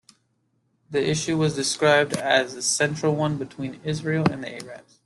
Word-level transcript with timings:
The 0.89 1.07
issue 1.11 1.37
was 1.37 1.53
described 1.53 2.13
as 2.13 2.55
the 2.55 2.63
central 2.63 3.15
one 3.15 3.37
between 3.37 3.79
Israel 3.83 4.25
and 4.31 4.43
the 4.43 4.51
Arabs. 4.55 4.97